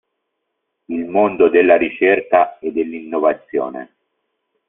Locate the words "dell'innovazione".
2.71-3.93